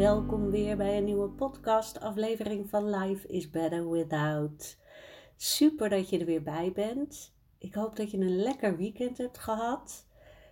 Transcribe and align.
Welkom 0.00 0.50
weer 0.50 0.76
bij 0.76 0.96
een 0.96 1.04
nieuwe 1.04 1.28
podcast 1.28 2.00
aflevering 2.00 2.68
van 2.68 2.90
Life 2.90 3.28
is 3.28 3.50
Better 3.50 3.90
Without. 3.90 4.76
Super 5.36 5.88
dat 5.88 6.08
je 6.08 6.18
er 6.18 6.26
weer 6.26 6.42
bij 6.42 6.72
bent. 6.72 7.34
Ik 7.58 7.74
hoop 7.74 7.96
dat 7.96 8.10
je 8.10 8.16
een 8.16 8.36
lekker 8.36 8.76
weekend 8.76 9.18
hebt 9.18 9.38
gehad. 9.38 10.06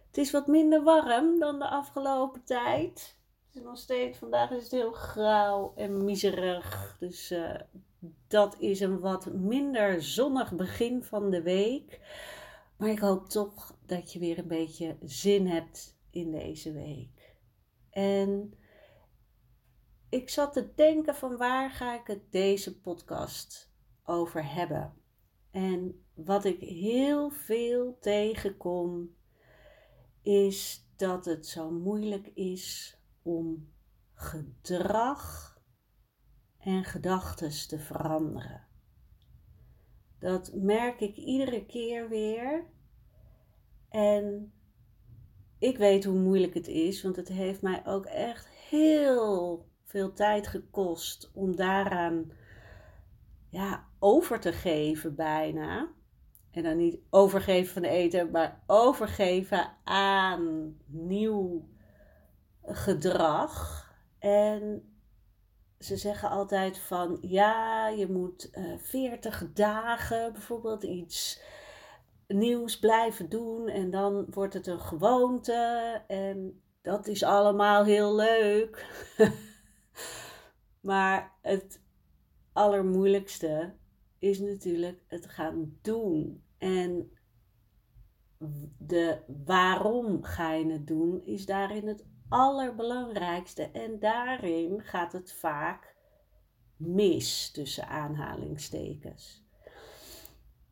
Het 0.07 0.19
is 0.19 0.31
wat 0.31 0.47
minder 0.47 0.83
warm 0.83 1.39
dan 1.39 1.59
de 1.59 1.69
afgelopen 1.69 2.45
tijd. 2.45 3.19
Het 3.47 3.57
is 3.57 3.63
nog 3.63 3.79
steeds, 3.79 4.19
vandaag 4.19 4.51
is 4.51 4.63
het 4.63 4.73
heel 4.73 4.93
grauw 4.93 5.73
en 5.77 6.05
miserig. 6.05 6.97
Dus 6.99 7.33
uh, 7.33 7.55
dat 8.27 8.57
is 8.59 8.81
een 8.81 9.01
wat 9.01 9.33
minder 9.33 10.03
zonnig 10.03 10.53
begin 10.53 11.03
van 11.03 11.31
de 11.31 11.43
week. 11.43 12.01
Maar 12.77 12.89
ik 12.89 12.99
hoop 12.99 13.29
toch 13.29 13.77
dat 13.87 14.13
je 14.13 14.19
weer 14.19 14.39
een 14.39 14.49
beetje 14.49 14.97
zin 15.05 15.47
hebt 15.47 15.97
in 16.11 16.31
deze 16.31 16.73
week. 16.73 17.37
En 17.91 18.53
ik 20.09 20.31
zat 20.31 20.53
te 20.53 20.75
denken 20.75 21.15
van 21.15 21.37
waar 21.37 21.71
ga 21.71 22.01
ik 22.01 22.07
het 22.07 22.33
deze 22.33 22.81
podcast 22.81 23.73
over 24.05 24.53
hebben. 24.53 24.95
En 25.51 26.05
wat 26.15 26.45
ik 26.45 26.61
heel 26.61 27.31
veel 27.31 27.99
tegenkom 28.01 29.17
is 30.23 30.89
dat 30.97 31.25
het 31.25 31.47
zo 31.47 31.71
moeilijk 31.71 32.27
is 32.27 32.99
om 33.23 33.73
gedrag 34.15 35.57
en 36.59 36.85
gedachten 36.85 37.69
te 37.69 37.79
veranderen. 37.79 38.67
Dat 40.19 40.53
merk 40.55 41.01
ik 41.01 41.17
iedere 41.17 41.67
keer 41.67 42.09
weer. 42.09 42.67
En 43.89 44.53
ik 45.59 45.77
weet 45.79 46.05
hoe 46.05 46.19
moeilijk 46.19 46.55
het 46.55 46.69
is, 46.69 47.03
want 47.03 47.17
het 47.17 47.29
heeft 47.29 47.63
mij 47.63 47.87
ook 47.87 48.07
echt 48.07 48.49
heel 48.49 49.68
veel 49.89 50.13
tijd 50.13 50.47
gekost 50.47 51.31
om 51.35 51.57
daaraan 51.57 52.33
ja, 53.51 53.85
over 53.99 54.41
te 54.41 54.53
geven 54.53 55.15
bijna. 55.15 55.89
En 56.51 56.63
dan 56.63 56.77
niet 56.77 56.99
overgeven 57.11 57.73
van 57.73 57.83
eten, 57.83 58.31
maar 58.31 58.63
overgeven 58.67 59.77
aan 59.85 60.75
nieuw 60.87 61.69
gedrag. 62.63 63.87
En 64.19 64.93
ze 65.79 65.97
zeggen 65.97 66.31
altijd 66.31 66.79
van 66.79 67.19
ja, 67.21 67.89
je 67.89 68.11
moet 68.11 68.51
uh, 68.53 68.73
eh, 68.73 68.79
40 68.79 69.53
dagen 69.53 70.33
bijvoorbeeld 70.33 70.83
iets 70.83 71.41
nieuws 72.27 72.79
blijven 72.79 73.29
doen 73.29 73.69
en 73.69 73.91
dan 73.91 74.27
wordt 74.31 74.55
het 74.55 74.67
een 74.67 74.81
gewoonte 74.81 76.03
en 76.07 76.63
dat 76.83 77.07
is 77.07 77.23
allemaal 77.23 77.85
heel 77.85 78.15
leuk. 78.15 78.87
maar 80.89 81.39
het 81.43 81.81
allermoeilijkste 82.53 83.75
is 84.19 84.39
natuurlijk 84.39 85.05
het 85.07 85.27
gaan 85.27 85.79
doen. 85.83 86.43
En 86.59 87.13
de 88.79 89.19
waarom 89.45 90.23
ga 90.23 90.53
je 90.53 90.73
het 90.73 90.87
doen 90.87 91.25
is 91.25 91.47
daarin 91.47 91.87
het 91.87 92.05
allerbelangrijkste. 92.29 93.63
En 93.63 93.99
daarin 93.99 94.81
gaat 94.83 95.13
het 95.13 95.33
vaak 95.33 95.97
mis 96.77 97.51
tussen 97.51 97.89
aanhalingstekens. 97.89 99.47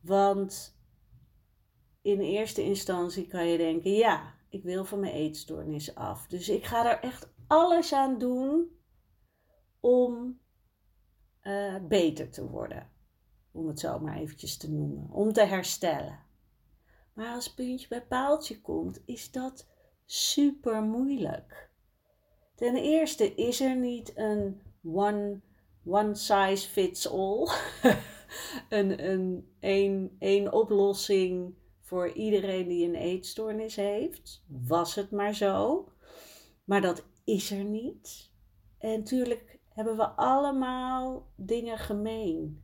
Want 0.01 0.79
in 2.03 2.21
eerste 2.21 2.63
instantie 2.63 3.27
kan 3.27 3.47
je 3.47 3.57
denken: 3.57 3.91
ja, 3.91 4.35
ik 4.49 4.63
wil 4.63 4.85
van 4.85 5.01
mijn 5.01 5.15
eetstoornis 5.15 5.95
af. 5.95 6.27
Dus 6.27 6.49
ik 6.49 6.65
ga 6.65 6.91
er 6.91 7.01
echt 7.01 7.33
alles 7.47 7.93
aan 7.93 8.19
doen 8.19 8.75
om 9.81 10.41
uh, 11.43 11.77
beter 11.89 12.31
te 12.31 12.49
worden. 12.49 12.91
Om 13.53 13.69
het 13.69 13.81
zo 13.81 13.99
maar 13.99 14.17
eventjes 14.17 14.57
te 14.57 14.71
noemen. 14.71 15.11
Om 15.11 15.33
te 15.33 15.45
herstellen. 15.45 16.25
Maar 17.13 17.35
als 17.35 17.55
puntje 17.55 17.89
bij 17.89 18.07
paaltje 18.07 18.61
komt, 18.61 19.03
is 19.05 19.31
dat 19.31 19.67
super 20.05 20.83
moeilijk. 20.83 21.71
Ten 22.55 22.77
eerste 22.77 23.35
is 23.35 23.61
er 23.61 23.77
niet 23.77 24.13
een 24.17 24.63
one, 24.85 25.41
one 25.85 26.15
size 26.15 26.69
fits 26.69 27.09
all. 27.09 27.49
een, 28.69 29.11
een, 29.11 29.53
een, 29.61 30.17
een 30.19 30.53
oplossing 30.53 31.55
voor 31.81 32.13
iedereen 32.13 32.69
die 32.69 32.87
een 32.89 32.95
eetstoornis 32.95 33.77
heeft. 33.77 34.45
Was 34.47 34.95
het 34.95 35.11
maar 35.11 35.35
zo. 35.35 35.89
Maar 36.65 36.81
dat 36.81 37.05
is 37.25 37.51
er 37.51 37.65
niet. 37.65 38.31
En 38.79 38.99
natuurlijk 38.99 39.56
hebben 39.77 39.97
we 39.97 40.07
allemaal 40.09 41.27
dingen 41.35 41.79
gemeen. 41.79 42.63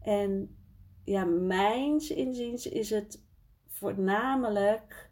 En 0.00 0.56
ja, 1.04 1.24
mijns 1.24 2.10
inziens 2.10 2.66
is 2.66 2.90
het 2.90 3.24
voornamelijk 3.66 5.10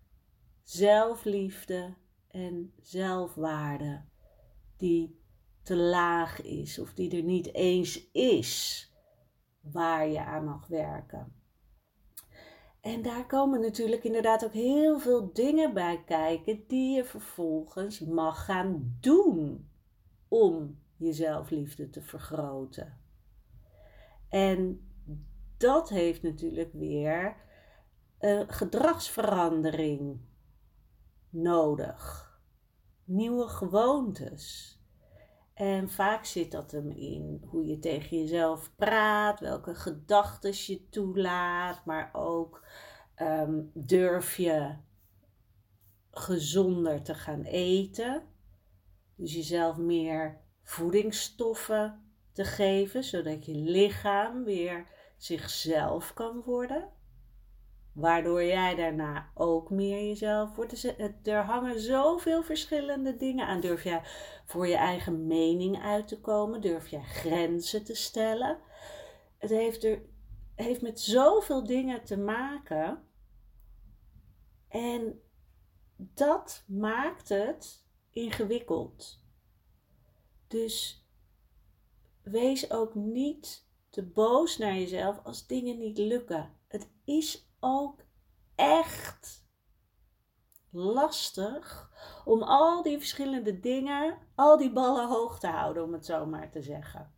zelfliefde 0.62 1.94
en 2.28 2.72
zelfwaarde 2.80 4.04
die 4.76 5.20
te 5.62 5.76
laag 5.76 6.42
is 6.42 6.78
of 6.78 6.94
die 6.94 7.16
er 7.16 7.22
niet 7.22 7.54
eens 7.54 8.10
is 8.12 8.86
waar 9.60 10.08
je 10.08 10.24
aan 10.24 10.44
mag 10.44 10.66
werken. 10.66 11.34
En 12.80 13.02
daar 13.02 13.26
komen 13.26 13.60
natuurlijk 13.60 14.04
inderdaad 14.04 14.44
ook 14.44 14.52
heel 14.52 14.98
veel 14.98 15.32
dingen 15.32 15.74
bij 15.74 16.02
kijken 16.06 16.64
die 16.66 16.96
je 16.96 17.04
vervolgens 17.04 18.00
mag 18.00 18.44
gaan 18.44 18.96
doen 19.00 19.70
om 20.28 20.78
je 21.00 21.12
zelfliefde 21.12 21.90
te 21.90 22.02
vergroten. 22.02 22.98
En 24.28 24.88
dat 25.56 25.88
heeft 25.88 26.22
natuurlijk 26.22 26.72
weer 26.72 27.36
een 28.18 28.48
gedragsverandering 28.48 30.20
nodig. 31.30 32.28
Nieuwe 33.04 33.48
gewoontes. 33.48 34.78
En 35.54 35.90
vaak 35.90 36.24
zit 36.24 36.50
dat 36.50 36.70
hem 36.70 36.90
in 36.90 37.42
hoe 37.46 37.66
je 37.66 37.78
tegen 37.78 38.18
jezelf 38.18 38.72
praat, 38.76 39.40
welke 39.40 39.74
gedachten 39.74 40.52
je 40.66 40.88
toelaat, 40.88 41.84
maar 41.84 42.10
ook 42.12 42.66
um, 43.16 43.70
durf 43.74 44.36
je 44.36 44.76
gezonder 46.10 47.02
te 47.02 47.14
gaan 47.14 47.42
eten. 47.42 48.22
Dus 49.14 49.34
jezelf 49.34 49.76
meer 49.76 50.40
voedingsstoffen 50.70 52.12
te 52.32 52.44
geven, 52.44 53.04
zodat 53.04 53.46
je 53.46 53.54
lichaam 53.54 54.44
weer 54.44 54.86
zichzelf 55.16 56.14
kan 56.14 56.42
worden. 56.42 56.88
Waardoor 57.92 58.44
jij 58.44 58.74
daarna 58.74 59.30
ook 59.34 59.70
meer 59.70 60.06
jezelf 60.06 60.56
wordt. 60.56 60.70
Dus 60.70 60.84
er 61.22 61.44
hangen 61.44 61.80
zoveel 61.80 62.42
verschillende 62.42 63.16
dingen 63.16 63.46
aan. 63.46 63.60
Durf 63.60 63.84
jij 63.84 64.02
voor 64.44 64.66
je 64.66 64.76
eigen 64.76 65.26
mening 65.26 65.82
uit 65.82 66.08
te 66.08 66.20
komen? 66.20 66.60
Durf 66.60 66.88
jij 66.88 67.02
grenzen 67.02 67.84
te 67.84 67.94
stellen? 67.94 68.58
Het 69.38 69.50
heeft, 69.50 69.84
er, 69.84 70.02
heeft 70.54 70.82
met 70.82 71.00
zoveel 71.00 71.66
dingen 71.66 72.04
te 72.04 72.16
maken. 72.18 73.02
En 74.68 75.20
dat 75.96 76.64
maakt 76.66 77.28
het 77.28 77.86
ingewikkeld. 78.10 79.19
Dus 80.50 81.06
wees 82.22 82.70
ook 82.70 82.94
niet 82.94 83.66
te 83.90 84.02
boos 84.02 84.58
naar 84.58 84.74
jezelf 84.74 85.20
als 85.24 85.46
dingen 85.46 85.78
niet 85.78 85.98
lukken. 85.98 86.54
Het 86.68 86.90
is 87.04 87.50
ook 87.60 88.00
echt 88.54 89.44
lastig 90.70 91.90
om 92.24 92.42
al 92.42 92.82
die 92.82 92.98
verschillende 92.98 93.60
dingen, 93.60 94.18
al 94.34 94.56
die 94.56 94.72
ballen 94.72 95.08
hoog 95.08 95.38
te 95.38 95.46
houden, 95.46 95.84
om 95.84 95.92
het 95.92 96.06
zo 96.06 96.26
maar 96.26 96.50
te 96.50 96.62
zeggen. 96.62 97.12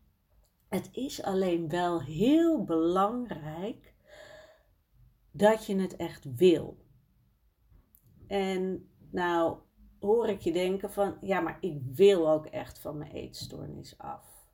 Het 0.68 0.88
is 0.92 1.22
alleen 1.22 1.68
wel 1.68 2.00
heel 2.00 2.64
belangrijk 2.64 3.94
dat 5.30 5.66
je 5.66 5.76
het 5.76 5.96
echt 5.96 6.34
wil. 6.36 6.84
En 8.26 8.90
nou 9.10 9.58
hoor 10.02 10.28
ik 10.28 10.40
je 10.40 10.52
denken 10.52 10.90
van, 10.90 11.16
ja, 11.20 11.40
maar 11.40 11.58
ik 11.60 11.82
wil 11.94 12.30
ook 12.30 12.46
echt 12.46 12.78
van 12.78 12.98
mijn 12.98 13.12
eetstoornis 13.12 13.98
af. 13.98 14.46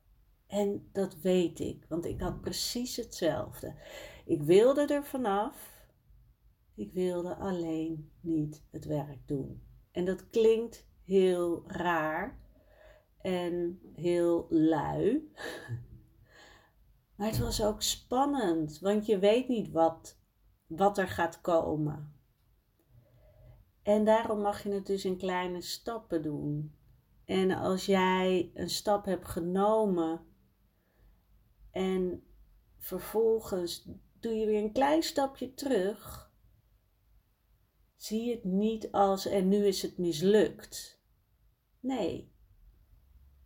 En 0.47 0.89
dat 0.91 1.15
weet 1.15 1.59
ik, 1.59 1.85
want 1.87 2.05
ik 2.05 2.21
had 2.21 2.41
precies 2.41 2.95
hetzelfde. 2.95 3.75
Ik 4.25 4.41
wilde 4.41 4.85
er 4.85 5.03
vanaf, 5.03 5.85
ik 6.75 6.91
wilde 6.93 7.35
alleen 7.35 8.11
niet 8.21 8.63
het 8.71 8.85
werk 8.85 9.27
doen. 9.27 9.63
En 9.91 10.05
dat 10.05 10.29
klinkt 10.29 10.87
heel 11.03 11.63
raar 11.67 12.39
en 13.21 13.79
heel 13.95 14.47
lui. 14.49 15.21
Maar 17.15 17.27
het 17.27 17.39
was 17.39 17.63
ook 17.63 17.81
spannend, 17.81 18.79
want 18.79 19.05
je 19.05 19.19
weet 19.19 19.47
niet 19.47 19.71
wat, 19.71 20.17
wat 20.67 20.97
er 20.97 21.07
gaat 21.07 21.41
komen. 21.41 22.18
En 23.89 24.05
daarom 24.05 24.41
mag 24.41 24.63
je 24.63 24.69
het 24.69 24.85
dus 24.85 25.05
in 25.05 25.17
kleine 25.17 25.61
stappen 25.61 26.21
doen. 26.21 26.75
En 27.25 27.51
als 27.51 27.85
jij 27.85 28.51
een 28.53 28.69
stap 28.69 29.05
hebt 29.05 29.27
genomen 29.27 30.25
en 31.71 32.23
vervolgens 32.77 33.89
doe 34.19 34.33
je 34.33 34.45
weer 34.45 34.63
een 34.63 34.71
klein 34.71 35.03
stapje 35.03 35.53
terug, 35.53 36.31
zie 37.95 38.31
het 38.31 38.43
niet 38.43 38.91
als 38.91 39.25
en 39.25 39.47
nu 39.47 39.65
is 39.65 39.81
het 39.81 39.97
mislukt. 39.97 41.01
Nee, 41.79 42.33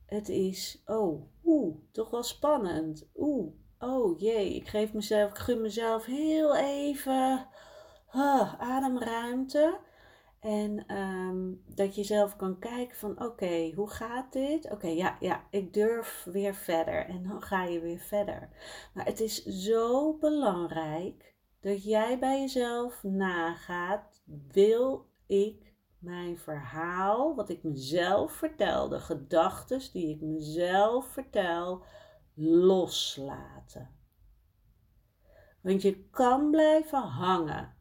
het 0.05 0.29
is, 0.29 0.81
oh, 0.85 1.31
oeh, 1.43 1.77
toch 1.91 2.09
wel 2.09 2.23
spannend. 2.23 3.09
Oeh, 3.15 3.53
oh 3.79 4.19
jee, 4.19 4.55
ik 4.55 4.67
geef 4.67 4.93
mezelf, 4.93 5.29
ik 5.29 5.37
gun 5.37 5.61
mezelf 5.61 6.05
heel 6.05 6.55
even 6.55 7.47
ademruimte. 8.57 9.91
En 10.43 10.87
ehm, 10.87 11.53
dat 11.75 11.95
je 11.95 12.03
zelf 12.03 12.35
kan 12.35 12.59
kijken 12.59 12.97
van 12.97 13.23
oké, 13.23 13.71
hoe 13.75 13.89
gaat 13.89 14.33
dit? 14.33 14.71
Oké, 14.71 14.87
ja, 14.87 15.17
ja, 15.19 15.43
ik 15.49 15.73
durf 15.73 16.27
weer 16.31 16.55
verder. 16.55 17.05
En 17.05 17.23
dan 17.23 17.41
ga 17.41 17.63
je 17.63 17.79
weer 17.79 17.99
verder. 17.99 18.49
Maar 18.93 19.05
het 19.05 19.19
is 19.19 19.43
zo 19.45 20.17
belangrijk 20.17 21.35
dat 21.61 21.83
jij 21.83 22.19
bij 22.19 22.39
jezelf 22.39 23.03
nagaat. 23.03 24.21
Wil 24.51 25.09
ik 25.27 25.73
mijn 25.99 26.37
verhaal, 26.37 27.35
wat 27.35 27.49
ik 27.49 27.63
mezelf 27.63 28.31
vertel, 28.31 28.89
de 28.89 28.99
gedachten 28.99 29.81
die 29.93 30.15
ik 30.15 30.21
mezelf 30.21 31.05
vertel, 31.05 31.83
loslaten? 32.33 33.95
Want 35.61 35.81
je 35.81 36.09
kan 36.09 36.51
blijven 36.51 37.01
hangen 37.01 37.75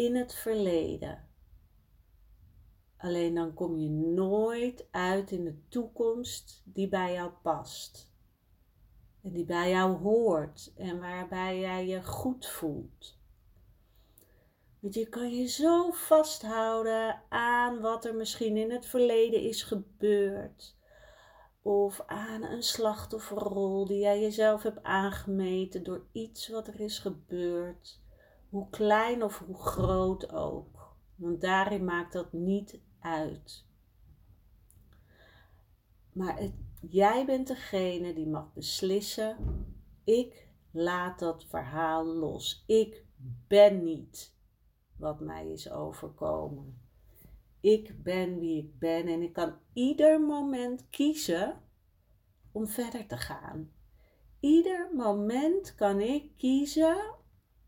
in 0.00 0.16
het 0.16 0.34
verleden. 0.34 1.28
Alleen 2.96 3.34
dan 3.34 3.54
kom 3.54 3.76
je 3.76 3.90
nooit 3.90 4.86
uit 4.90 5.30
in 5.30 5.44
de 5.44 5.68
toekomst 5.68 6.62
die 6.64 6.88
bij 6.88 7.12
jou 7.12 7.30
past. 7.42 8.12
En 9.22 9.32
die 9.32 9.44
bij 9.44 9.70
jou 9.70 9.96
hoort 9.96 10.72
en 10.76 11.00
waarbij 11.00 11.58
jij 11.58 11.86
je 11.86 12.04
goed 12.04 12.46
voelt. 12.46 13.18
Want 14.80 14.94
je 14.94 15.08
kan 15.08 15.34
je 15.34 15.46
zo 15.46 15.90
vasthouden 15.90 17.22
aan 17.28 17.80
wat 17.80 18.04
er 18.04 18.14
misschien 18.14 18.56
in 18.56 18.70
het 18.70 18.86
verleden 18.86 19.42
is 19.42 19.62
gebeurd. 19.62 20.76
Of 21.62 22.02
aan 22.06 22.42
een 22.42 22.62
slachtofferrol 22.62 23.86
die 23.86 23.98
jij 23.98 24.20
jezelf 24.20 24.62
hebt 24.62 24.82
aangemeten 24.82 25.82
door 25.82 26.06
iets 26.12 26.48
wat 26.48 26.68
er 26.68 26.80
is 26.80 26.98
gebeurd. 26.98 27.99
Hoe 28.50 28.70
klein 28.70 29.22
of 29.22 29.38
hoe 29.38 29.58
groot 29.58 30.32
ook. 30.32 30.96
Want 31.14 31.40
daarin 31.40 31.84
maakt 31.84 32.12
dat 32.12 32.32
niet 32.32 32.80
uit. 33.00 33.66
Maar 36.12 36.38
het, 36.38 36.54
jij 36.80 37.26
bent 37.26 37.46
degene 37.46 38.14
die 38.14 38.26
mag 38.26 38.52
beslissen. 38.52 39.36
Ik 40.04 40.48
laat 40.70 41.18
dat 41.18 41.44
verhaal 41.44 42.04
los. 42.04 42.64
Ik 42.66 43.04
ben 43.48 43.84
niet 43.84 44.34
wat 44.96 45.20
mij 45.20 45.50
is 45.50 45.70
overkomen. 45.70 46.80
Ik 47.60 48.02
ben 48.02 48.38
wie 48.38 48.62
ik 48.62 48.78
ben 48.78 49.06
en 49.06 49.22
ik 49.22 49.32
kan 49.32 49.54
ieder 49.72 50.20
moment 50.20 50.88
kiezen 50.88 51.60
om 52.52 52.66
verder 52.66 53.06
te 53.06 53.16
gaan. 53.16 53.72
Ieder 54.40 54.90
moment 54.94 55.74
kan 55.74 56.00
ik 56.00 56.36
kiezen 56.36 57.14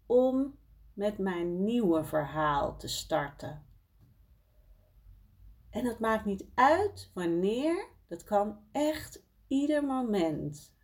om 0.06 0.58
met 0.94 1.19
mijn 1.19 1.65
nieuwe 1.65 2.05
verhaal 2.05 2.77
te 2.77 2.89
starten. 2.89 3.67
En 5.71 5.85
het 5.85 5.99
maakt 5.99 6.25
niet 6.25 6.44
uit 6.55 7.11
wanneer, 7.15 7.87
dat 8.09 8.25
kan 8.25 8.59
echt 8.73 9.23
ieder 9.47 9.85
moment. 9.85 10.75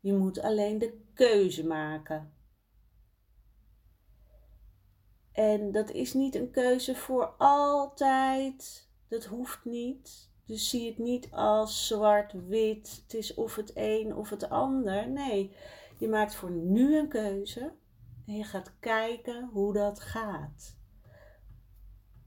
Je 0.00 0.12
moet 0.12 0.40
alleen 0.40 0.78
de 0.78 1.00
keuze 1.14 1.66
maken. 1.66 2.32
En 5.32 5.72
dat 5.72 5.90
is 5.90 6.14
niet 6.14 6.34
een 6.34 6.50
keuze 6.50 6.94
voor 6.94 7.26
altijd. 7.38 8.88
Dat 9.08 9.24
hoeft 9.24 9.64
niet. 9.64 10.30
Dus 10.44 10.68
zie 10.68 10.88
het 10.88 10.98
niet 10.98 11.30
als 11.30 11.86
zwart-wit. 11.86 13.00
Het 13.02 13.14
is 13.14 13.34
of 13.34 13.56
het 13.56 13.72
een 13.74 14.14
of 14.14 14.30
het 14.30 14.48
ander. 14.48 15.08
Nee, 15.08 15.54
je 15.98 16.08
maakt 16.08 16.34
voor 16.34 16.50
nu 16.50 16.98
een 16.98 17.08
keuze. 17.08 17.72
En 18.30 18.36
je 18.36 18.44
gaat 18.44 18.78
kijken 18.78 19.48
hoe 19.52 19.72
dat 19.72 20.00
gaat. 20.00 20.78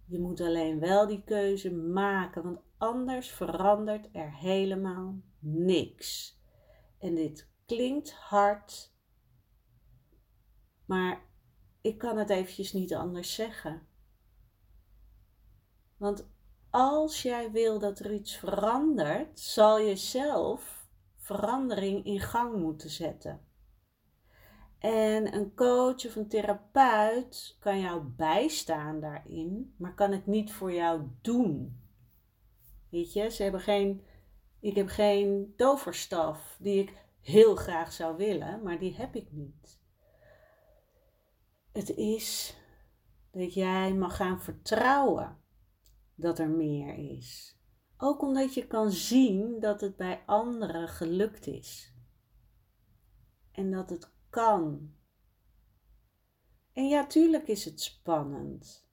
Je 0.05 0.19
moet 0.19 0.41
alleen 0.41 0.79
wel 0.79 1.07
die 1.07 1.23
keuze 1.23 1.71
maken, 1.71 2.43
want 2.43 2.59
anders 2.77 3.31
verandert 3.31 4.09
er 4.11 4.33
helemaal 4.33 5.21
niks. 5.39 6.39
En 6.99 7.15
dit 7.15 7.49
klinkt 7.65 8.13
hard, 8.13 8.93
maar 10.85 11.21
ik 11.81 11.97
kan 11.97 12.17
het 12.17 12.29
eventjes 12.29 12.73
niet 12.73 12.93
anders 12.93 13.35
zeggen. 13.35 13.87
Want 15.97 16.27
als 16.69 17.21
jij 17.21 17.51
wil 17.51 17.79
dat 17.79 17.99
er 17.99 18.13
iets 18.13 18.37
verandert, 18.37 19.39
zal 19.39 19.79
je 19.79 19.95
zelf 19.95 20.87
verandering 21.15 22.05
in 22.05 22.19
gang 22.19 22.55
moeten 22.55 22.89
zetten. 22.89 23.52
En 24.83 25.35
een 25.35 25.55
coach 25.55 26.05
of 26.05 26.15
een 26.15 26.27
therapeut 26.27 27.57
kan 27.59 27.79
jou 27.79 28.03
bijstaan 28.03 28.99
daarin, 28.99 29.75
maar 29.77 29.93
kan 29.93 30.11
het 30.11 30.25
niet 30.25 30.51
voor 30.51 30.73
jou 30.73 31.01
doen. 31.21 31.81
Weet 32.89 33.13
je, 33.13 33.29
ze 33.29 33.43
hebben 33.43 33.61
geen, 33.61 34.01
ik 34.59 34.75
heb 34.75 34.87
geen 34.87 35.53
toverstaf 35.57 36.57
die 36.59 36.81
ik 36.81 36.93
heel 37.21 37.55
graag 37.55 37.93
zou 37.93 38.17
willen, 38.17 38.63
maar 38.63 38.79
die 38.79 38.95
heb 38.95 39.15
ik 39.15 39.31
niet. 39.31 39.81
Het 41.71 41.89
is 41.89 42.57
dat 43.31 43.53
jij 43.53 43.93
mag 43.93 44.15
gaan 44.15 44.41
vertrouwen 44.41 45.37
dat 46.15 46.39
er 46.39 46.49
meer 46.49 46.95
is. 46.95 47.57
Ook 47.97 48.21
omdat 48.21 48.53
je 48.53 48.67
kan 48.67 48.91
zien 48.91 49.59
dat 49.59 49.81
het 49.81 49.95
bij 49.95 50.23
anderen 50.25 50.87
gelukt 50.87 51.47
is. 51.47 51.93
En 53.51 53.71
dat 53.71 53.89
het 53.89 54.12
kan. 54.33 54.93
En 56.73 56.87
ja, 56.87 57.07
tuurlijk 57.07 57.47
is 57.47 57.65
het 57.65 57.81
spannend. 57.81 58.87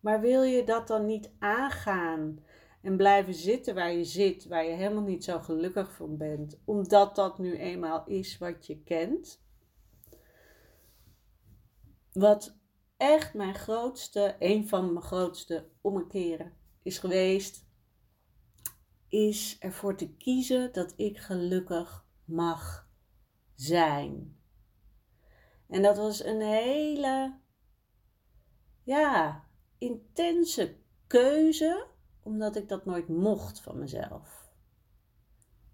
Maar 0.00 0.20
wil 0.20 0.42
je 0.42 0.64
dat 0.64 0.88
dan 0.88 1.06
niet 1.06 1.30
aangaan 1.38 2.44
en 2.82 2.96
blijven 2.96 3.34
zitten 3.34 3.74
waar 3.74 3.92
je 3.92 4.04
zit, 4.04 4.46
waar 4.46 4.64
je 4.64 4.70
helemaal 4.70 5.02
niet 5.02 5.24
zo 5.24 5.38
gelukkig 5.38 5.92
van 5.92 6.16
bent, 6.16 6.60
omdat 6.64 7.14
dat 7.14 7.38
nu 7.38 7.56
eenmaal 7.56 8.06
is 8.06 8.38
wat 8.38 8.66
je 8.66 8.82
kent? 8.82 9.42
Wat 12.12 12.58
echt 12.96 13.34
mijn 13.34 13.54
grootste, 13.54 14.36
een 14.38 14.68
van 14.68 14.92
mijn 14.92 15.04
grootste 15.04 15.68
omkeren 15.80 16.52
is 16.82 16.98
geweest, 16.98 17.66
is 19.08 19.56
ervoor 19.58 19.96
te 19.96 20.14
kiezen 20.16 20.72
dat 20.72 20.94
ik 20.96 21.18
gelukkig 21.18 22.06
mag 22.24 22.87
zijn. 23.60 24.36
En 25.68 25.82
dat 25.82 25.96
was 25.96 26.24
een 26.24 26.40
hele, 26.40 27.38
ja, 28.82 29.44
intense 29.78 30.76
keuze, 31.06 31.86
omdat 32.22 32.56
ik 32.56 32.68
dat 32.68 32.84
nooit 32.84 33.08
mocht 33.08 33.60
van 33.60 33.78
mezelf. 33.78 34.52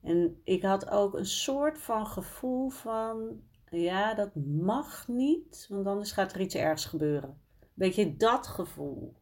En 0.02 0.40
ik 0.44 0.62
had 0.62 0.90
ook 0.90 1.14
een 1.14 1.26
soort 1.26 1.78
van 1.78 2.06
gevoel 2.06 2.68
van, 2.68 3.42
ja, 3.70 4.14
dat 4.14 4.34
mag 4.34 5.08
niet, 5.08 5.66
want 5.68 5.86
anders 5.86 6.12
gaat 6.12 6.32
er 6.32 6.40
iets 6.40 6.54
ergs 6.54 6.84
gebeuren. 6.84 7.40
Beetje 7.74 8.16
dat 8.16 8.46
gevoel. 8.46 9.14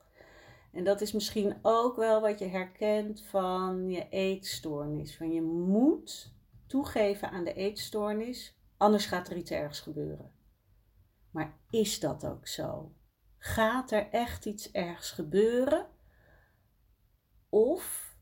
En 0.73 0.85
dat 0.85 1.01
is 1.01 1.13
misschien 1.13 1.59
ook 1.63 1.97
wel 1.97 2.21
wat 2.21 2.39
je 2.39 2.47
herkent 2.47 3.23
van 3.23 3.91
je 3.91 4.09
eetstoornis. 4.09 5.17
Van 5.17 5.33
je 5.33 5.43
moet 5.43 6.35
toegeven 6.73 7.31
aan 7.31 7.45
de 7.45 7.55
eetstoornis, 7.55 8.57
anders 8.77 9.07
gaat 9.07 9.29
er 9.29 9.37
iets 9.37 9.51
ergs 9.51 9.81
gebeuren. 9.81 10.33
Maar 11.31 11.59
is 11.71 12.01
dat 12.01 12.27
ook 12.27 12.47
zo? 12.47 12.95
Gaat 13.39 13.91
er 13.91 14.09
echt 14.11 14.47
iets 14.47 14.71
ergs 14.71 15.11
gebeuren? 15.11 15.87
Of 17.49 18.17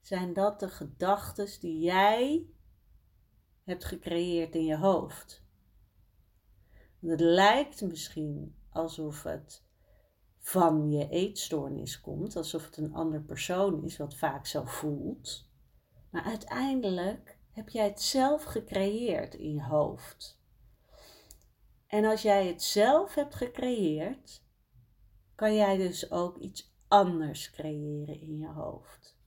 zijn 0.00 0.32
dat 0.32 0.60
de 0.60 0.68
gedachten 0.68 1.60
die 1.60 1.78
jij 1.78 2.46
hebt 3.62 3.84
gecreëerd 3.84 4.54
in 4.54 4.64
je 4.64 4.76
hoofd? 4.76 5.44
Het 7.00 7.20
lijkt 7.20 7.82
misschien 7.82 8.56
alsof 8.68 9.22
het 9.22 9.64
van 10.38 10.90
je 10.90 11.08
eetstoornis 11.08 12.00
komt, 12.00 12.36
alsof 12.36 12.64
het 12.64 12.76
een 12.76 12.94
ander 12.94 13.22
persoon 13.22 13.84
is 13.84 13.96
wat 13.96 14.14
vaak 14.14 14.46
zo 14.46 14.64
voelt. 14.64 15.48
Maar 16.10 16.24
uiteindelijk 16.24 17.33
heb 17.54 17.68
jij 17.68 17.84
het 17.84 18.02
zelf 18.02 18.44
gecreëerd 18.44 19.34
in 19.34 19.54
je 19.54 19.62
hoofd. 19.62 20.42
En 21.86 22.04
als 22.04 22.22
jij 22.22 22.46
het 22.46 22.62
zelf 22.62 23.14
hebt 23.14 23.34
gecreëerd, 23.34 24.42
kan 25.34 25.54
jij 25.54 25.76
dus 25.76 26.10
ook 26.10 26.38
iets 26.38 26.74
anders 26.88 27.50
creëren 27.50 28.20
in 28.20 28.38
je 28.38 28.48
hoofd. 28.48 29.18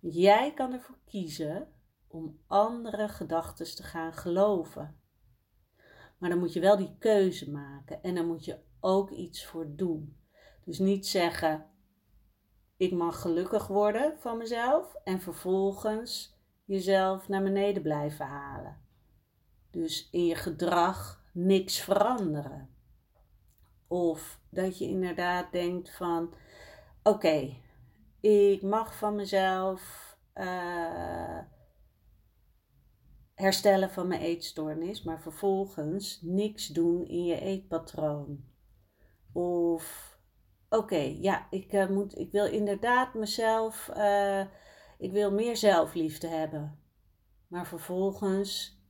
Jij 0.00 0.54
kan 0.54 0.72
ervoor 0.72 0.98
kiezen 1.04 1.72
om 2.08 2.38
andere 2.46 3.08
gedachten 3.08 3.74
te 3.74 3.82
gaan 3.82 4.12
geloven. 4.12 5.00
Maar 6.18 6.30
dan 6.30 6.38
moet 6.38 6.52
je 6.52 6.60
wel 6.60 6.76
die 6.76 6.96
keuze 6.98 7.50
maken 7.50 8.02
en 8.02 8.14
dan 8.14 8.26
moet 8.26 8.44
je 8.44 8.58
ook 8.80 9.10
iets 9.10 9.46
voor 9.46 9.66
doen. 9.76 10.16
Dus 10.64 10.78
niet 10.78 11.06
zeggen: 11.06 11.66
ik 12.76 12.92
mag 12.92 13.20
gelukkig 13.20 13.66
worden 13.66 14.18
van 14.18 14.38
mezelf 14.38 14.94
en 14.94 15.20
vervolgens 15.20 16.33
jezelf 16.64 17.28
naar 17.28 17.42
beneden 17.42 17.82
blijven 17.82 18.26
halen. 18.26 18.76
Dus 19.70 20.08
in 20.10 20.26
je 20.26 20.34
gedrag 20.34 21.24
niks 21.32 21.80
veranderen. 21.80 22.68
Of 23.88 24.40
dat 24.48 24.78
je 24.78 24.84
inderdaad 24.84 25.52
denkt 25.52 25.96
van 25.96 26.34
oké, 27.02 27.56
ik 28.20 28.62
mag 28.62 28.96
van 28.96 29.14
mezelf 29.14 30.12
uh, 30.34 31.38
herstellen 33.34 33.90
van 33.90 34.08
mijn 34.08 34.20
eetstoornis, 34.20 35.02
maar 35.02 35.20
vervolgens 35.20 36.20
niks 36.22 36.66
doen 36.66 37.06
in 37.06 37.24
je 37.24 37.40
eetpatroon. 37.40 38.44
Of 39.32 40.16
oké, 40.68 41.16
ja, 41.20 41.46
ik, 41.50 41.72
uh, 41.72 41.88
moet, 41.88 42.18
ik 42.18 42.32
wil 42.32 42.46
inderdaad 42.46 43.14
mezelf, 43.14 43.90
uh, 43.96 44.44
ik 45.04 45.12
wil 45.12 45.32
meer 45.32 45.56
zelfliefde 45.56 46.26
hebben. 46.26 46.78
Maar 47.46 47.66
vervolgens 47.66 48.80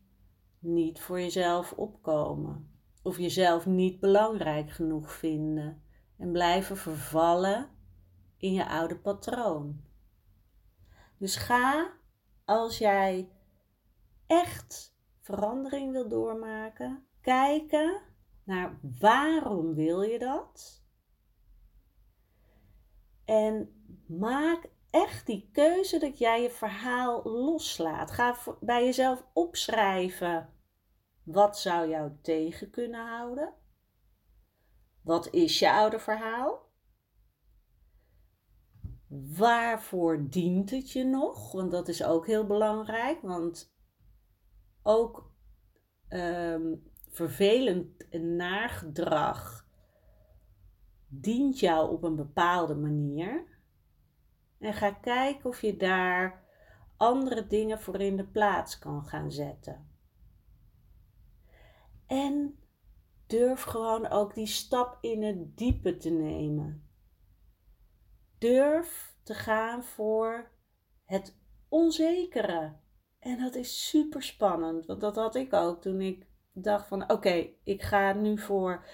niet 0.58 1.00
voor 1.00 1.20
jezelf 1.20 1.72
opkomen. 1.72 2.70
Of 3.02 3.18
jezelf 3.18 3.66
niet 3.66 4.00
belangrijk 4.00 4.70
genoeg 4.70 5.12
vinden. 5.12 5.82
En 6.16 6.32
blijven 6.32 6.76
vervallen 6.76 7.70
in 8.36 8.52
je 8.52 8.68
oude 8.68 8.98
patroon. 8.98 9.80
Dus 11.18 11.36
ga 11.36 11.92
als 12.44 12.78
jij 12.78 13.30
echt 14.26 14.96
verandering 15.20 15.92
wil 15.92 16.08
doormaken, 16.08 17.06
kijken 17.20 18.00
naar 18.44 18.78
waarom 18.98 19.74
wil 19.74 20.02
je 20.02 20.18
dat? 20.18 20.84
En 23.24 23.84
maak 24.06 24.68
echt 24.94 25.26
die 25.26 25.48
keuze 25.52 25.98
dat 25.98 26.18
jij 26.18 26.42
je 26.42 26.50
verhaal 26.50 27.22
loslaat. 27.24 28.10
Ga 28.10 28.36
bij 28.60 28.84
jezelf 28.84 29.26
opschrijven 29.32 30.48
wat 31.22 31.58
zou 31.58 31.88
jou 31.88 32.12
tegen 32.22 32.70
kunnen 32.70 33.06
houden? 33.06 33.54
Wat 35.02 35.32
is 35.32 35.58
je 35.58 35.72
oude 35.72 35.98
verhaal? 35.98 36.72
Waarvoor 39.36 40.28
dient 40.28 40.70
het 40.70 40.90
je 40.90 41.04
nog? 41.04 41.52
Want 41.52 41.70
dat 41.70 41.88
is 41.88 42.04
ook 42.04 42.26
heel 42.26 42.46
belangrijk. 42.46 43.22
Want 43.22 43.74
ook 44.82 45.32
um, 46.08 46.92
vervelend 47.08 48.12
nagedrag 48.20 49.66
dient 51.08 51.58
jou 51.58 51.90
op 51.92 52.02
een 52.02 52.16
bepaalde 52.16 52.74
manier. 52.74 53.53
En 54.64 54.74
ga 54.74 54.90
kijken 54.90 55.48
of 55.50 55.60
je 55.60 55.76
daar 55.76 56.42
andere 56.96 57.46
dingen 57.46 57.80
voor 57.80 58.00
in 58.00 58.16
de 58.16 58.26
plaats 58.26 58.78
kan 58.78 59.04
gaan 59.04 59.32
zetten. 59.32 59.88
En 62.06 62.58
durf 63.26 63.62
gewoon 63.62 64.08
ook 64.08 64.34
die 64.34 64.46
stap 64.46 64.98
in 65.00 65.22
het 65.22 65.56
diepe 65.56 65.96
te 65.96 66.10
nemen. 66.10 66.88
Durf 68.38 69.16
te 69.22 69.34
gaan 69.34 69.84
voor 69.84 70.50
het 71.04 71.38
onzekere. 71.68 72.76
En 73.18 73.38
dat 73.38 73.54
is 73.54 73.88
super 73.88 74.22
spannend, 74.22 74.86
want 74.86 75.00
dat 75.00 75.16
had 75.16 75.34
ik 75.34 75.52
ook 75.52 75.82
toen 75.82 76.00
ik 76.00 76.26
dacht 76.52 76.86
van 76.86 77.10
oké, 77.10 77.48
ik 77.64 77.82
ga 77.82 78.12
nu 78.12 78.38
voor 78.38 78.86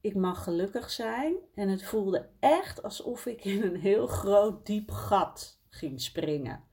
ik 0.00 0.14
mag 0.14 0.44
gelukkig 0.44 0.90
zijn. 0.90 1.36
En 1.54 1.68
het 1.68 1.84
voelde 1.84 2.28
echt 2.40 2.82
alsof 2.82 3.26
ik 3.26 3.44
in 3.44 3.62
een 3.62 3.80
heel 3.80 4.06
groot 4.06 4.66
diep 4.66 4.90
gat 4.90 5.60
ging 5.68 6.00
springen. 6.00 6.64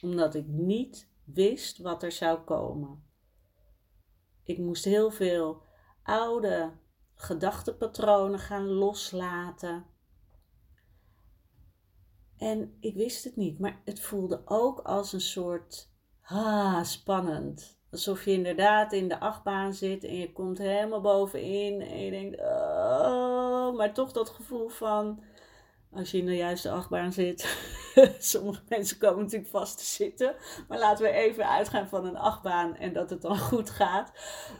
Omdat 0.00 0.34
ik 0.34 0.46
niet 0.46 1.10
wist 1.24 1.78
wat 1.78 2.02
er 2.02 2.12
zou 2.12 2.38
komen. 2.38 3.04
Ik 4.42 4.58
moest 4.58 4.84
heel 4.84 5.10
veel 5.10 5.62
oude 6.02 6.72
gedachtenpatronen 7.14 8.38
gaan 8.38 8.66
loslaten. 8.66 9.86
En 12.36 12.76
ik 12.80 12.94
wist 12.94 13.24
het 13.24 13.36
niet, 13.36 13.58
maar 13.58 13.80
het 13.84 14.00
voelde 14.00 14.42
ook 14.44 14.80
als 14.80 15.12
een 15.12 15.20
soort 15.20 15.90
ah, 16.22 16.82
spannend. 16.84 17.80
Alsof 17.92 18.24
je 18.24 18.30
inderdaad 18.30 18.92
in 18.92 19.08
de 19.08 19.20
achtbaan 19.20 19.74
zit 19.74 20.04
en 20.04 20.16
je 20.16 20.32
komt 20.32 20.58
helemaal 20.58 21.00
bovenin 21.00 21.80
en 21.80 22.04
je 22.04 22.10
denkt, 22.10 22.40
oh, 22.40 23.76
maar 23.76 23.94
toch 23.94 24.12
dat 24.12 24.28
gevoel 24.28 24.68
van, 24.68 25.22
als 25.90 26.10
je 26.10 26.18
in 26.18 26.26
de 26.26 26.36
juiste 26.36 26.70
achtbaan 26.70 27.12
zit. 27.12 27.56
Sommige 28.18 28.62
mensen 28.68 28.98
komen 28.98 29.22
natuurlijk 29.22 29.50
vast 29.50 29.78
te 29.78 29.84
zitten. 29.84 30.34
Maar 30.68 30.78
laten 30.78 31.04
we 31.04 31.10
even 31.10 31.48
uitgaan 31.48 31.88
van 31.88 32.06
een 32.06 32.16
achtbaan 32.16 32.76
en 32.76 32.92
dat 32.92 33.10
het 33.10 33.22
dan 33.22 33.38
goed 33.50 33.70
gaat. 33.70 34.12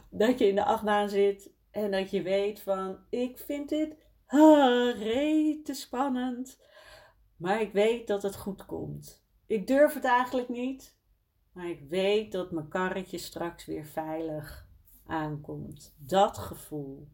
Dat 0.09 0.39
je 0.39 0.47
in 0.47 0.55
de 0.55 0.63
achtbaan 0.63 1.09
zit 1.09 1.51
en 1.71 1.91
dat 1.91 2.11
je 2.11 2.21
weet 2.21 2.59
van, 2.59 2.97
ik 3.09 3.37
vind 3.37 3.69
dit 3.69 3.95
ah, 4.27 4.97
rete 4.97 5.73
spannend. 5.73 6.59
Maar 7.37 7.61
ik 7.61 7.71
weet 7.71 8.07
dat 8.07 8.23
het 8.23 8.35
goed 8.35 8.65
komt. 8.65 9.25
Ik 9.47 9.67
durf 9.67 9.93
het 9.93 10.05
eigenlijk 10.05 10.49
niet. 10.49 10.92
Maar 11.53 11.69
ik 11.69 11.81
weet 11.89 12.31
dat 12.31 12.51
mijn 12.51 12.67
karretje 12.67 13.17
straks 13.17 13.65
weer 13.65 13.85
veilig 13.85 14.67
aankomt. 15.05 15.95
Dat 15.97 16.37
gevoel. 16.37 17.07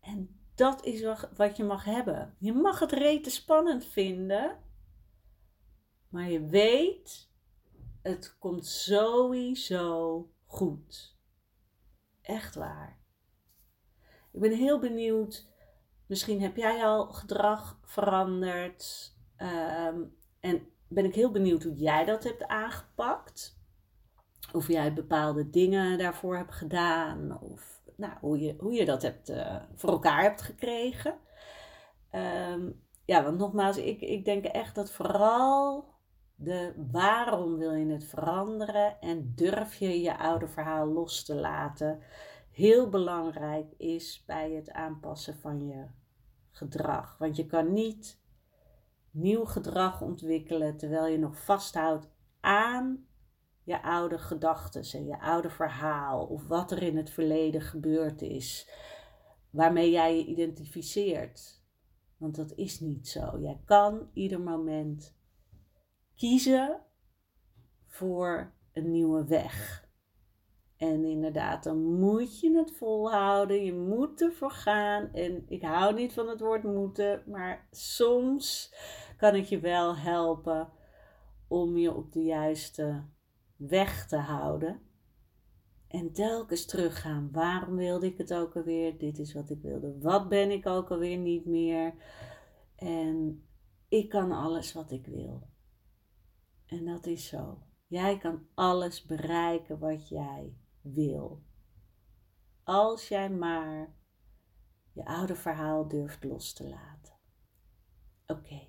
En 0.00 0.40
dat 0.54 0.84
is 0.84 1.02
wat 1.36 1.56
je 1.56 1.64
mag 1.64 1.84
hebben. 1.84 2.34
Je 2.38 2.52
mag 2.52 2.78
het 2.78 2.92
rete 2.92 3.30
spannend 3.30 3.84
vinden. 3.84 4.58
Maar 6.08 6.30
je 6.30 6.46
weet, 6.46 7.30
het 8.02 8.36
komt 8.38 8.66
sowieso 8.66 10.30
goed. 10.44 11.16
Echt 12.22 12.54
waar. 12.54 13.00
Ik 14.32 14.40
ben 14.40 14.52
heel 14.52 14.78
benieuwd. 14.78 15.50
Misschien 16.06 16.40
heb 16.40 16.56
jij 16.56 16.84
al 16.84 17.12
gedrag 17.12 17.78
veranderd. 17.82 19.14
Ehm, 19.36 20.02
en 20.40 20.70
ben 20.94 21.04
ik 21.04 21.14
heel 21.14 21.30
benieuwd 21.30 21.62
hoe 21.62 21.76
jij 21.76 22.04
dat 22.04 22.24
hebt 22.24 22.46
aangepakt. 22.46 23.60
Of 24.52 24.68
jij 24.68 24.92
bepaalde 24.92 25.50
dingen 25.50 25.98
daarvoor 25.98 26.36
hebt 26.36 26.54
gedaan. 26.54 27.40
Of 27.40 27.82
nou, 27.96 28.12
hoe, 28.20 28.38
je, 28.38 28.54
hoe 28.58 28.72
je 28.72 28.84
dat 28.84 29.02
hebt, 29.02 29.30
uh, 29.30 29.56
voor 29.74 29.90
elkaar 29.90 30.22
hebt 30.22 30.42
gekregen. 30.42 31.18
Ehm, 32.10 32.70
ja, 33.04 33.22
want 33.22 33.38
nogmaals, 33.38 33.76
ik, 33.76 34.00
ik 34.00 34.24
denk 34.24 34.44
echt 34.44 34.74
dat 34.74 34.90
vooral 34.90 35.90
de 36.34 36.72
waarom 36.90 37.56
wil 37.58 37.72
je 37.72 37.92
het 37.92 38.04
veranderen 38.04 39.00
en 39.00 39.32
durf 39.34 39.74
je 39.74 40.00
je 40.00 40.18
oude 40.18 40.48
verhaal 40.48 40.86
los 40.86 41.24
te 41.24 41.34
laten 41.34 42.02
heel 42.52 42.88
belangrijk 42.88 43.72
is 43.76 44.22
bij 44.26 44.50
het 44.50 44.70
aanpassen 44.70 45.38
van 45.40 45.66
je 45.66 45.86
gedrag. 46.50 47.16
Want 47.18 47.36
je 47.36 47.46
kan 47.46 47.72
niet 47.72 48.21
nieuw 49.12 49.44
gedrag 49.44 50.00
ontwikkelen 50.00 50.76
terwijl 50.76 51.06
je 51.06 51.18
nog 51.18 51.44
vasthoudt 51.44 52.08
aan 52.40 53.06
je 53.62 53.82
oude 53.82 54.18
gedachten 54.18 54.82
en 54.92 55.06
je 55.06 55.20
oude 55.20 55.50
verhaal 55.50 56.26
of 56.26 56.46
wat 56.46 56.70
er 56.70 56.82
in 56.82 56.96
het 56.96 57.10
verleden 57.10 57.60
gebeurd 57.60 58.22
is. 58.22 58.70
waarmee 59.50 59.90
jij 59.90 60.16
je 60.16 60.24
identificeert. 60.24 61.62
Want 62.16 62.36
dat 62.36 62.52
is 62.52 62.80
niet 62.80 63.08
zo. 63.08 63.38
Jij 63.40 63.60
kan 63.64 64.10
ieder 64.12 64.40
moment 64.40 65.14
kiezen 66.14 66.80
voor 67.86 68.52
een 68.72 68.90
nieuwe 68.90 69.24
weg. 69.24 69.81
En 70.82 71.04
inderdaad, 71.04 71.64
dan 71.64 71.98
moet 71.98 72.40
je 72.40 72.56
het 72.56 72.76
volhouden. 72.76 73.64
Je 73.64 73.74
moet 73.74 74.22
ervoor 74.22 74.50
gaan. 74.50 75.12
En 75.12 75.44
ik 75.48 75.62
hou 75.62 75.94
niet 75.94 76.12
van 76.12 76.28
het 76.28 76.40
woord 76.40 76.62
moeten, 76.62 77.22
maar 77.26 77.68
soms 77.70 78.74
kan 79.16 79.34
ik 79.34 79.44
je 79.44 79.60
wel 79.60 79.96
helpen 79.96 80.72
om 81.48 81.76
je 81.76 81.94
op 81.94 82.12
de 82.12 82.22
juiste 82.22 83.04
weg 83.56 84.06
te 84.08 84.16
houden. 84.16 84.80
En 85.88 86.12
telkens 86.12 86.64
teruggaan. 86.64 87.28
Waarom 87.32 87.76
wilde 87.76 88.06
ik 88.06 88.18
het 88.18 88.34
ook 88.34 88.56
alweer? 88.56 88.98
Dit 88.98 89.18
is 89.18 89.34
wat 89.34 89.50
ik 89.50 89.62
wilde. 89.62 89.98
Wat 89.98 90.28
ben 90.28 90.50
ik 90.50 90.66
ook 90.66 90.90
alweer 90.90 91.18
niet 91.18 91.44
meer? 91.44 91.94
En 92.76 93.44
ik 93.88 94.08
kan 94.08 94.32
alles 94.32 94.72
wat 94.72 94.90
ik 94.90 95.06
wil. 95.06 95.42
En 96.66 96.84
dat 96.84 97.06
is 97.06 97.28
zo. 97.28 97.58
Jij 97.86 98.18
kan 98.18 98.46
alles 98.54 99.04
bereiken 99.04 99.78
wat 99.78 100.08
jij 100.08 100.60
wil. 100.82 101.42
Als 102.64 103.08
jij 103.08 103.30
maar 103.30 103.94
je 104.92 105.04
oude 105.04 105.34
verhaal 105.34 105.88
durft 105.88 106.24
los 106.24 106.52
te 106.52 106.68
laten. 106.68 107.14
Oké. 108.26 108.66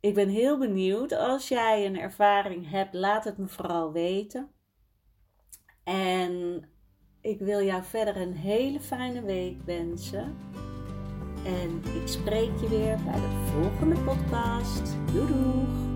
Ik 0.00 0.14
ben 0.14 0.28
heel 0.28 0.58
benieuwd. 0.58 1.12
Als 1.12 1.48
jij 1.48 1.86
een 1.86 1.98
ervaring 1.98 2.70
hebt, 2.70 2.94
laat 2.94 3.24
het 3.24 3.38
me 3.38 3.48
vooral 3.48 3.92
weten. 3.92 4.52
En 5.84 6.64
ik 7.20 7.38
wil 7.38 7.62
jou 7.62 7.82
verder 7.82 8.16
een 8.16 8.34
hele 8.34 8.80
fijne 8.80 9.22
week 9.22 9.62
wensen. 9.62 10.36
En 11.44 11.82
ik 12.02 12.08
spreek 12.08 12.60
je 12.60 12.68
weer 12.68 12.98
bij 13.04 13.20
de 13.20 13.50
volgende 13.52 14.00
podcast. 14.00 14.96
Doei! 15.12 15.87